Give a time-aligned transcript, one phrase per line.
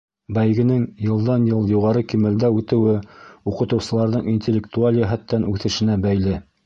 [0.35, 2.95] Бәйгенең йылдан-йыл юғары кимәлдә үтеүе
[3.53, 6.35] уҡытыусыларҙың интеллектуаль йәһәттән үҫешенә бәйле.